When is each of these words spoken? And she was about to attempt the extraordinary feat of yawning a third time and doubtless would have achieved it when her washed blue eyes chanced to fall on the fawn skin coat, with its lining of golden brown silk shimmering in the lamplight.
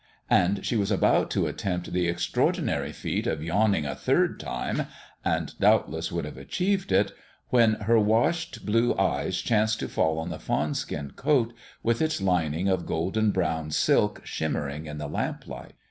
And 0.31 0.65
she 0.65 0.75
was 0.77 0.89
about 0.89 1.29
to 1.29 1.45
attempt 1.45 1.93
the 1.93 2.07
extraordinary 2.07 2.91
feat 2.91 3.27
of 3.27 3.43
yawning 3.43 3.85
a 3.85 3.93
third 3.93 4.39
time 4.39 4.87
and 5.23 5.53
doubtless 5.59 6.11
would 6.11 6.25
have 6.25 6.37
achieved 6.39 6.91
it 6.91 7.11
when 7.49 7.75
her 7.75 7.99
washed 7.99 8.65
blue 8.65 8.95
eyes 8.97 9.37
chanced 9.41 9.79
to 9.81 9.87
fall 9.87 10.17
on 10.17 10.31
the 10.31 10.39
fawn 10.39 10.73
skin 10.73 11.11
coat, 11.11 11.53
with 11.83 12.01
its 12.01 12.19
lining 12.19 12.67
of 12.67 12.87
golden 12.87 13.29
brown 13.29 13.69
silk 13.69 14.21
shimmering 14.25 14.87
in 14.87 14.97
the 14.97 15.05
lamplight. 15.07 15.73